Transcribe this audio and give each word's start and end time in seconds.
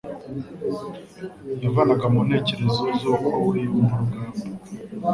yavanaga 1.63 2.05
mu 2.13 2.19
ntekerezo 2.27 2.81
z'uko 2.99 3.27
we 3.47 3.55
yumva 3.63 3.93
urugamba. 3.95 4.39